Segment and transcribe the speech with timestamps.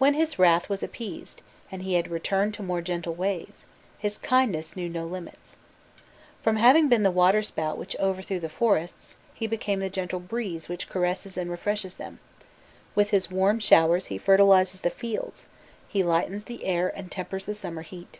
[0.00, 3.64] When his wrath was appeased, and he had returned to more gentle ways,
[3.96, 5.56] his kindness knew no limits.
[6.42, 10.88] From having been the waterspout which overthrew the forests, he became the gentle breeze which
[10.88, 12.18] caresses and refreshes them:
[12.96, 15.46] with his warm showers he fertilizes the fields:
[15.88, 18.18] he lightens the air and tempers the summer heat.